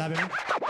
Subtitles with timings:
[0.00, 0.69] palabra.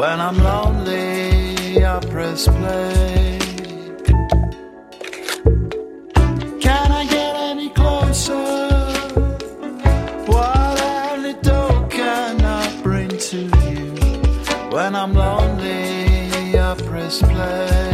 [0.00, 3.38] When I'm lonely, I press play.
[6.60, 8.68] Can I get any closer?
[10.26, 13.92] What antidote can I bring to you?
[14.70, 17.90] When I'm lonely, I press play.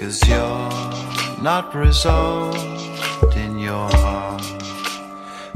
[0.00, 4.42] Cause you're not resolved in your heart.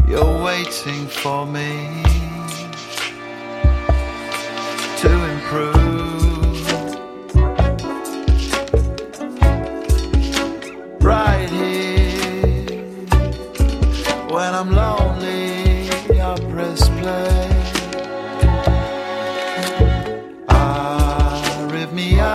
[0.07, 2.04] You're waiting for me
[11.01, 12.83] Right here,
[14.35, 15.89] when I'm lonely,
[16.21, 17.51] I press play.
[20.49, 22.35] Ah, Arrhythmia,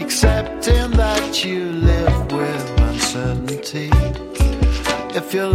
[0.00, 3.90] accepting that you live with uncertainty.
[5.16, 5.48] If you're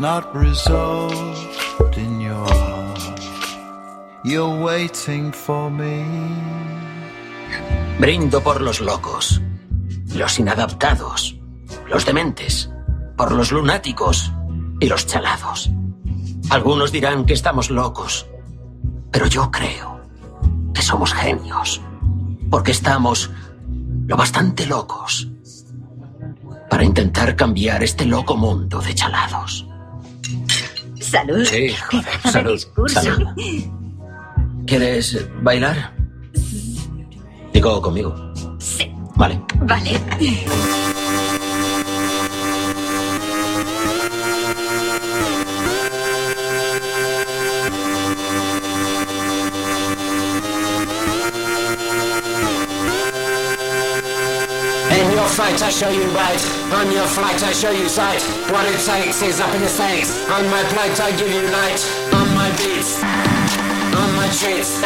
[0.00, 3.20] not resolved in your heart.
[4.24, 6.06] You're waiting for me.
[7.98, 9.42] Brindo por los locos,
[10.14, 11.36] los inadaptados,
[11.86, 12.70] los dementes,
[13.14, 14.32] por los lunáticos
[14.80, 15.70] y los chalados.
[16.48, 18.26] Algunos dirán que estamos locos,
[19.10, 20.00] pero yo creo
[20.72, 21.82] que somos genios,
[22.50, 23.30] porque estamos
[24.06, 25.28] lo bastante locos
[26.70, 29.69] para intentar cambiar este loco mundo de chalados.
[31.00, 31.44] Salud.
[31.44, 33.26] Sí, joder, salud, salud.
[34.66, 35.92] ¿Quieres bailar?
[37.52, 38.14] Digo conmigo.
[38.58, 38.90] Sí.
[39.16, 39.40] Vale.
[39.62, 40.00] Vale.
[55.58, 56.40] I show you right.
[56.78, 58.22] On your flight, I show you sight.
[58.54, 60.14] What it takes is up in the stakes.
[60.30, 61.82] On my plate, I give you light.
[62.14, 63.02] On my beats,
[63.98, 64.78] on my treats.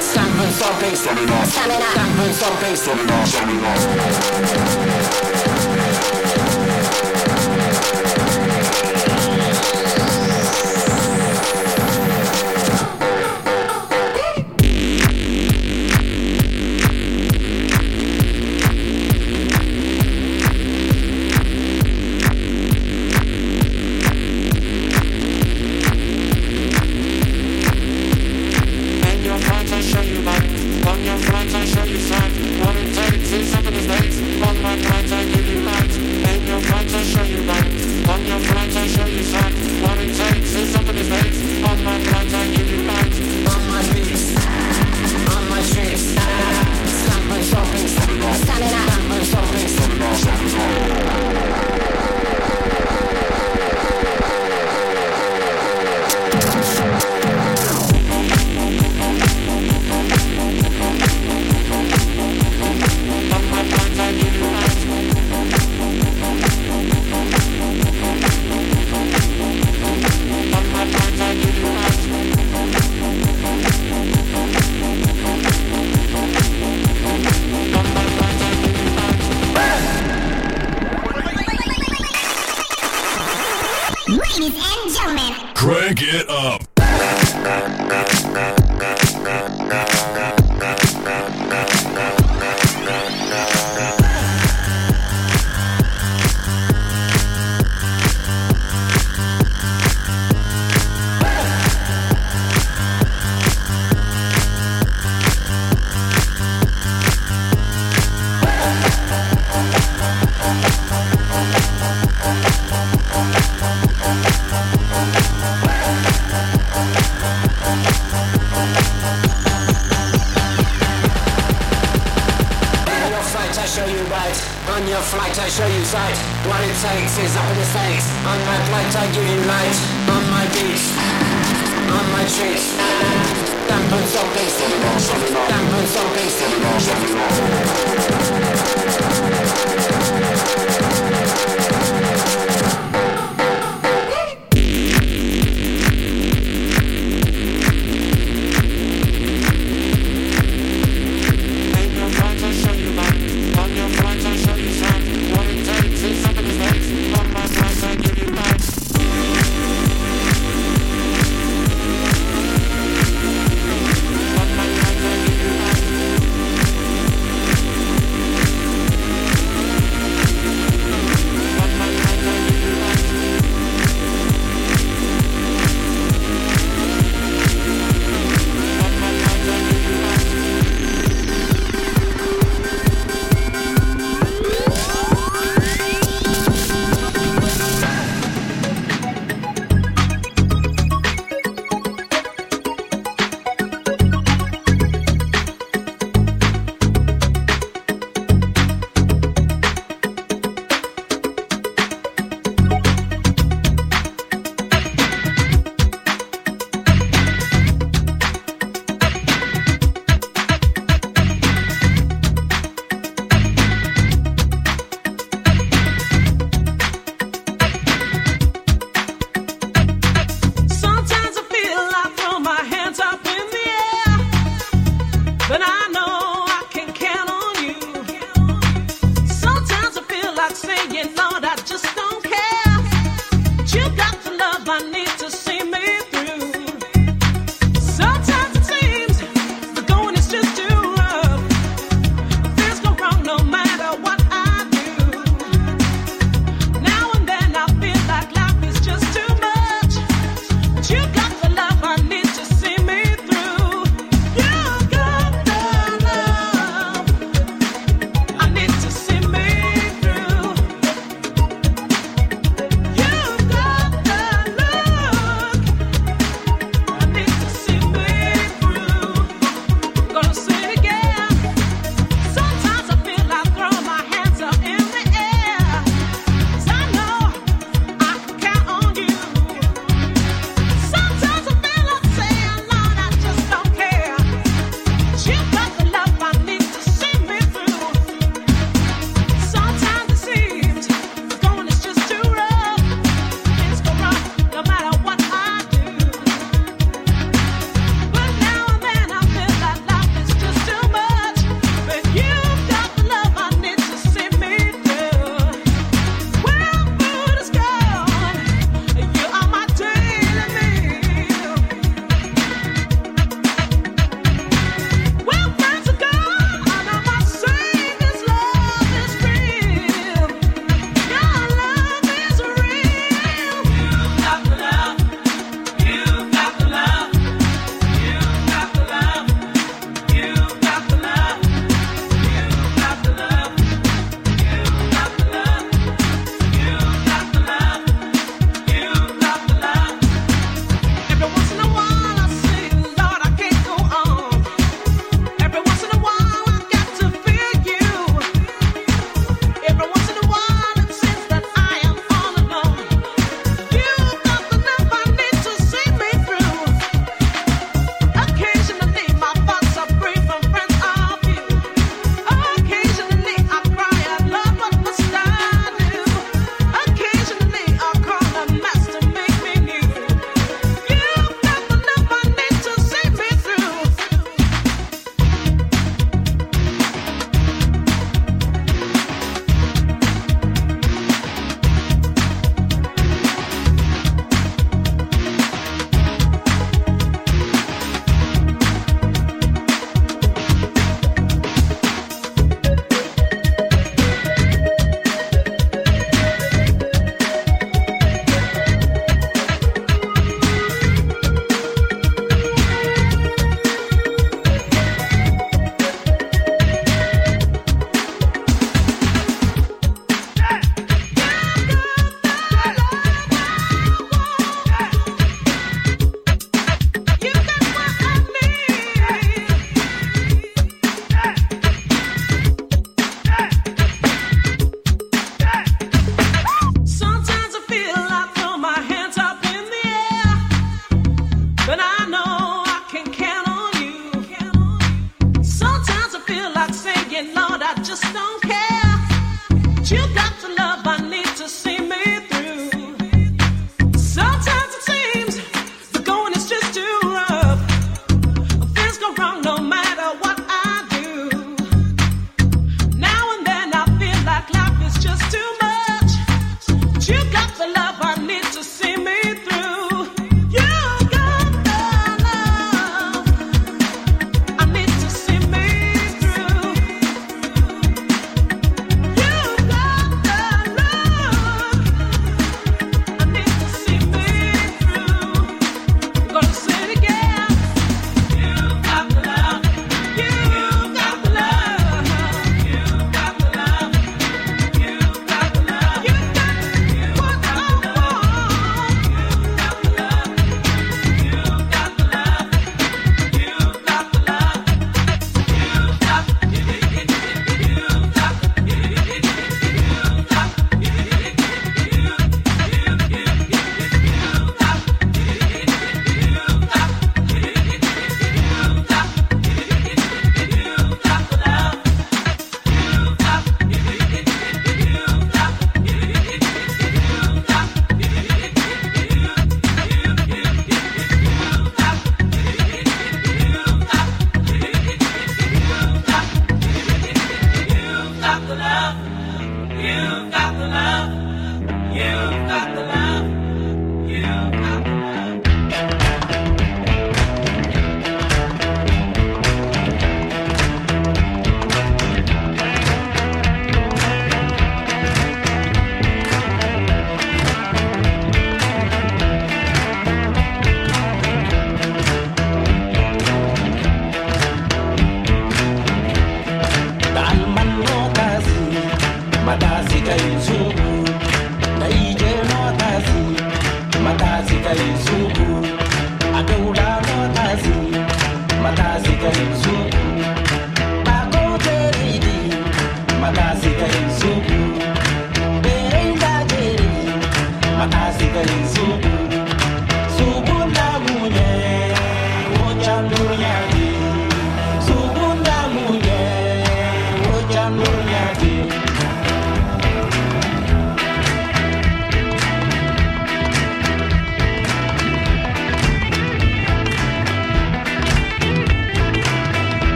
[0.00, 2.76] Stamp and stomping, stamp and stomping,
[5.26, 5.31] In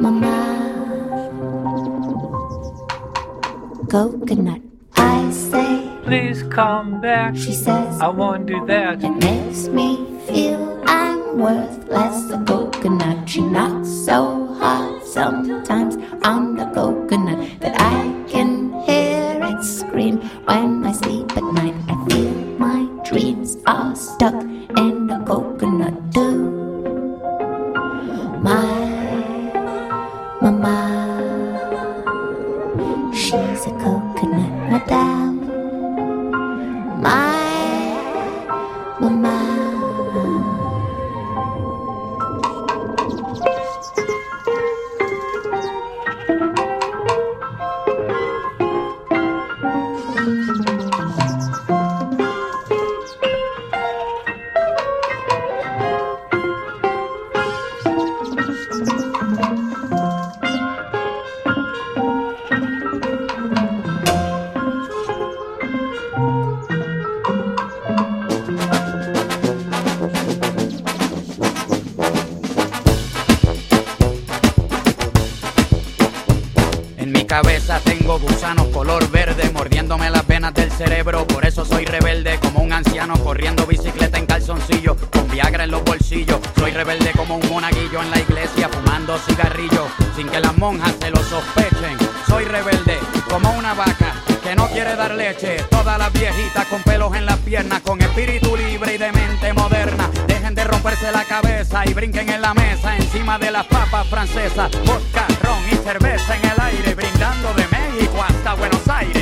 [0.00, 0.34] Mama,
[3.90, 4.60] coconut.
[4.96, 7.36] I say, Please come back.
[7.36, 9.02] she says, I won't do that.
[9.04, 12.30] it makes me feel I'm worth less.
[12.30, 15.89] A coconut, she knocks so hard sometimes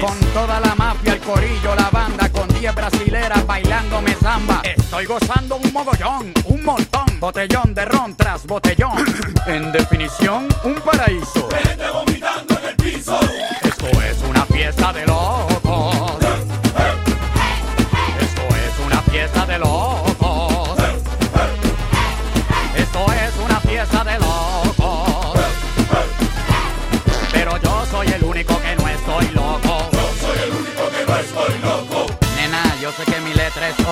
[0.00, 4.60] Con toda la mafia, el corillo, la banda, con 10 brasileras bailándome samba.
[4.64, 7.06] Estoy gozando un mogollón, un montón.
[7.20, 9.04] Botellón de ron tras botellón.
[9.46, 11.48] en definición, un paraíso.
[13.62, 15.57] Esto es una fiesta de locos.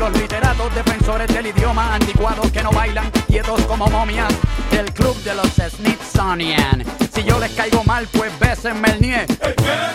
[0.00, 4.32] los literatos defensores del idioma anticuados que no bailan quietos como momias
[4.70, 6.82] del club de los Smithsonian.
[7.14, 9.26] Si yo les caigo mal, pues bésenme el nie.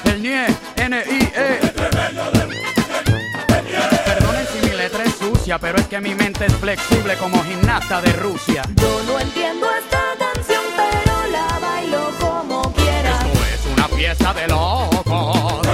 [0.03, 0.45] ¿El nie?
[0.76, 1.60] N-I-E.
[4.06, 7.99] Perdonen si mi letra es sucia, pero es que mi mente es flexible como gimnasta
[8.01, 8.62] de Rusia.
[8.76, 13.10] Yo no entiendo esta canción, pero la bailo como quiera.
[13.10, 15.66] Esto es una fiesta de locos.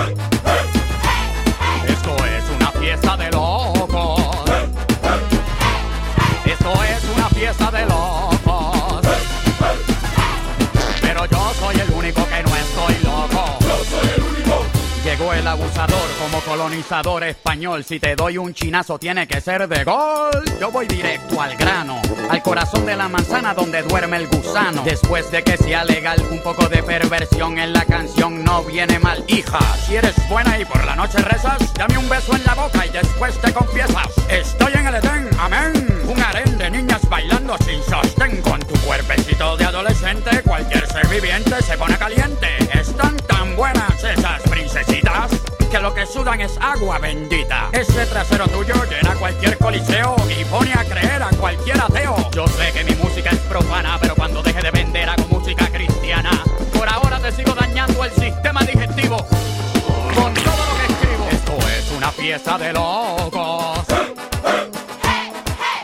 [15.33, 17.83] El abusador como colonizador español.
[17.85, 20.43] Si te doy un chinazo tiene que ser de gol.
[20.59, 24.83] Yo voy directo al grano, al corazón de la manzana donde duerme el gusano.
[24.83, 29.23] Después de que sea legal, un poco de perversión en la canción no viene mal.
[29.27, 32.85] Hija, si eres buena y por la noche rezas, dame un beso en la boca
[32.85, 34.09] y después te confiesas.
[34.29, 36.03] Estoy en el Edén, amén.
[36.07, 40.43] Un harén de niñas bailando sin sostén con tu cuerpecito de adolescente.
[40.43, 42.47] Cualquier ser viviente se pone caliente.
[42.73, 45.31] Están tan buenas esas princesitas
[45.71, 47.69] que lo que sudan es agua bendita.
[47.71, 52.15] Ese trasero tuyo llena cualquier coliseo y pone a creer a cualquier ateo.
[52.31, 56.31] Yo sé que mi música es profana, pero cuando deje de vender hago música cristiana.
[56.77, 59.17] Por ahora te sigo dañando el sistema digestivo
[60.13, 61.27] con todo lo que escribo.
[61.31, 63.79] Esto es una fiesta de locos.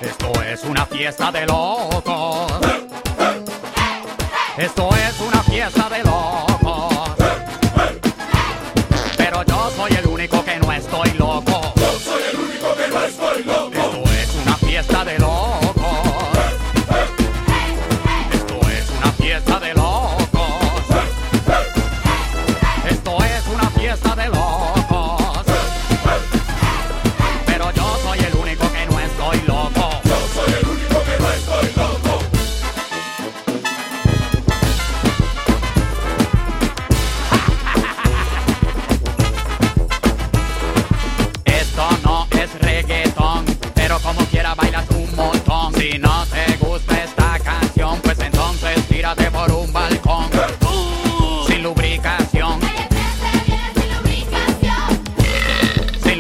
[0.01, 2.51] Esto es una fiesta de locos.
[4.57, 4.96] Esto es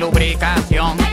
[0.07, 1.06] lubricación.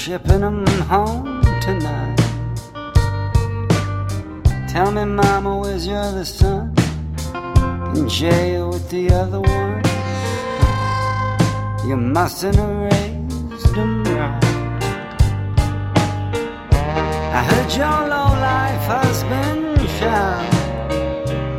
[0.00, 2.16] Shipping him home tonight.
[4.66, 6.74] Tell me, mama, where's your other son?
[7.94, 9.82] In jail with the other one.
[11.86, 14.44] You mustn't have raised him right.
[17.38, 20.54] I heard your low life husband shout.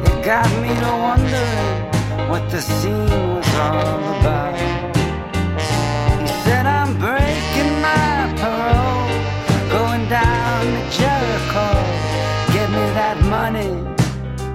[0.07, 4.50] It got me to wondering what the scene was all about.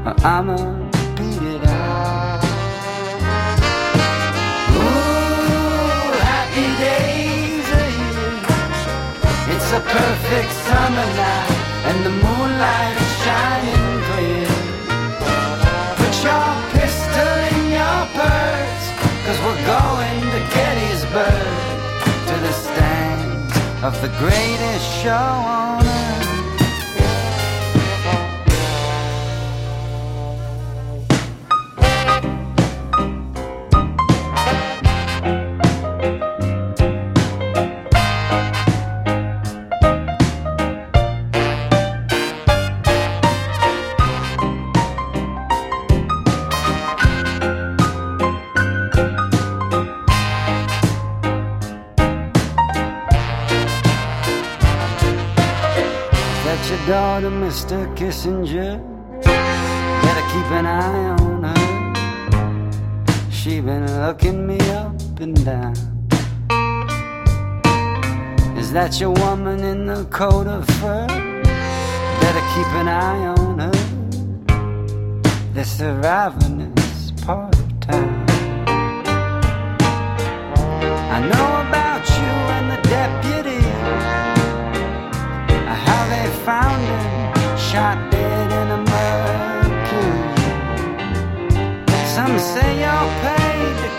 [0.06, 0.56] I'ma
[1.16, 2.44] beat it out.
[4.70, 8.38] Ooh, happy days are here.
[9.54, 11.50] It's a perfect summer night,
[11.88, 14.46] and the moonlight is shining clear.
[15.98, 18.86] Put your pistol in your purse,
[19.26, 21.76] cause we're going to Gettysburg,
[22.28, 25.85] to the stands of the greatest show on
[57.96, 58.78] Kissinger.
[59.22, 63.30] Better keep an eye on her.
[63.30, 65.74] She been looking me up and down.
[68.58, 71.06] Is that your woman in the coat of fur?
[72.20, 73.72] Better keep an eye on her.
[75.54, 78.26] They're surviving this part of town.
[81.14, 81.85] I know about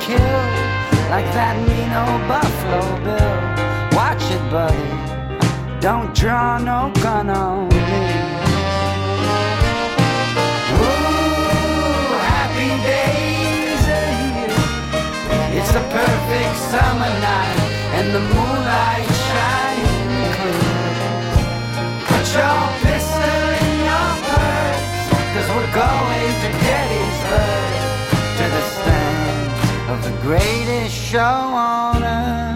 [0.08, 0.42] kill,
[1.12, 3.36] like that mean old Buffalo Bill.
[3.92, 4.90] Watch it, buddy.
[5.82, 7.76] Don't draw no gun on me.
[10.80, 14.56] Ooh, happy days are here.
[15.60, 17.60] It's a perfect summer night,
[17.98, 20.72] and the moonlight shining clear.
[22.08, 22.67] Put your
[30.10, 32.47] the greatest show on earth.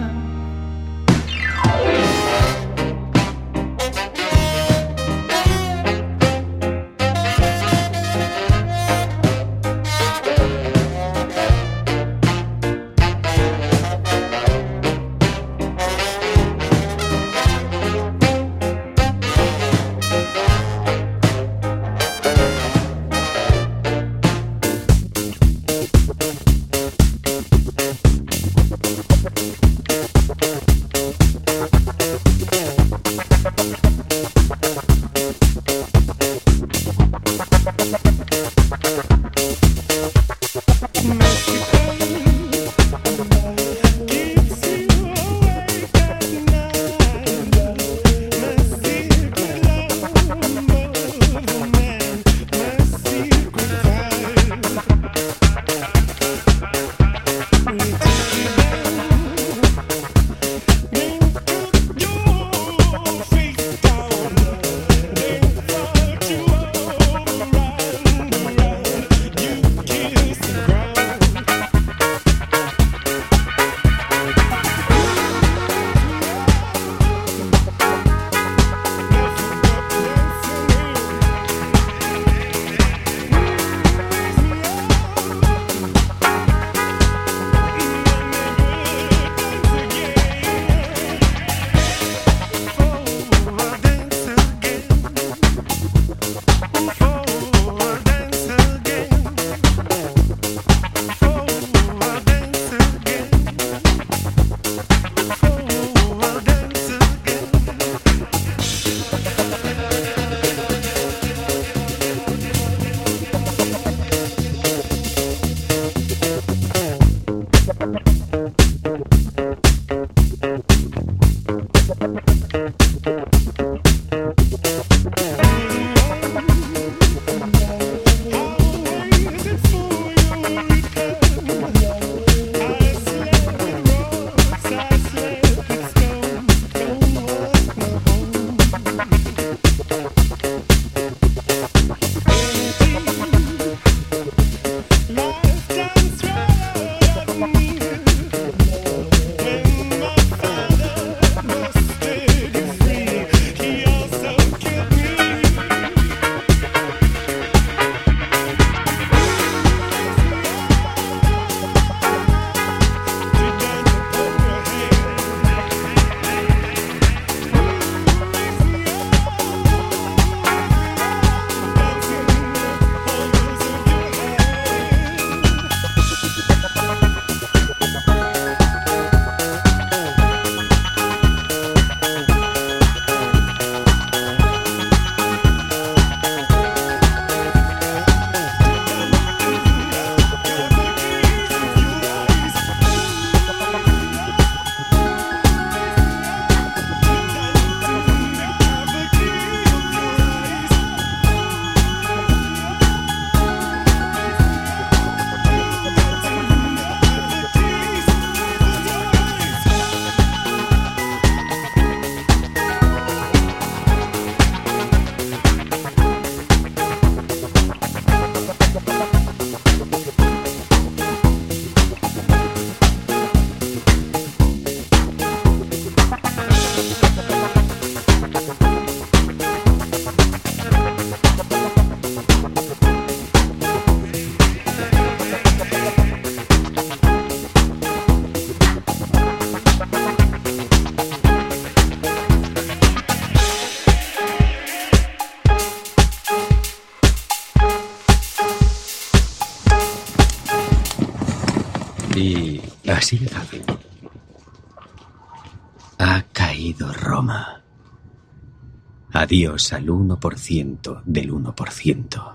[259.32, 262.34] Adiós al 1% del 1%.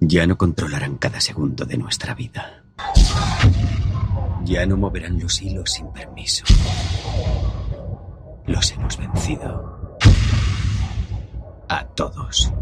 [0.00, 2.64] Ya no controlarán cada segundo de nuestra vida.
[4.42, 6.44] Ya no moverán los hilos sin permiso.
[8.48, 9.96] Los hemos vencido.
[11.68, 12.52] A todos.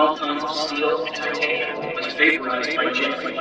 [0.00, 3.36] 12 tons of steel and titanium was vaporized by jet fuel.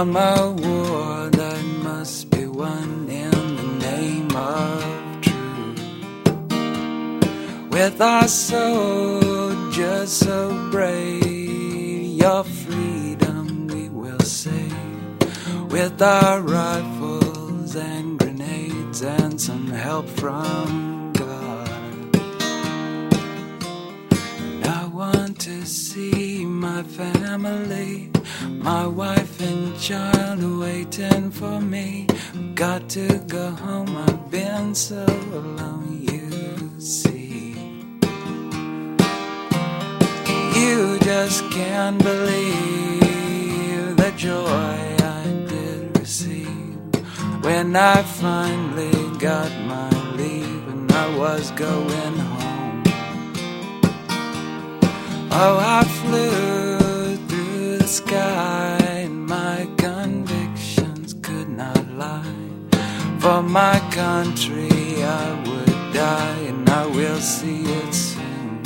[0.00, 5.82] From a war that must be won in the name of truth.
[7.70, 14.72] With our soldiers so brave, your freedom we will save.
[15.70, 22.16] With our rifles and grenades and some help from God.
[24.64, 28.09] I want to see my family,
[28.60, 32.06] my wife and child waiting for me.
[32.54, 37.56] Got to go home, I've been so alone, you see.
[40.60, 46.76] You just can't believe the joy I did receive
[47.42, 52.82] when I finally got my leave and I was going home.
[55.32, 56.79] Oh, I flew
[57.90, 62.36] sky and my convictions could not lie.
[63.18, 68.60] For my country, I would die and I will see it soon.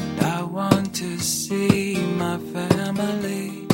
[0.00, 3.66] And I want to see my family,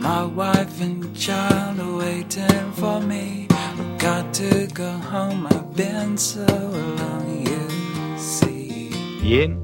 [0.00, 3.46] my wife and child waiting for me.
[3.50, 8.88] I've got to go home, I've been so long, you see.
[9.20, 9.63] Bien.